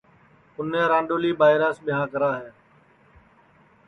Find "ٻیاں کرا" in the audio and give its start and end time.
1.85-2.31